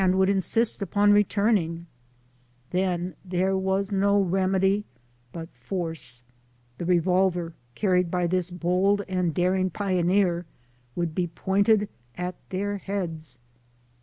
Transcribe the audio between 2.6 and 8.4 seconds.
then there was no remedy but force; the revolver carried by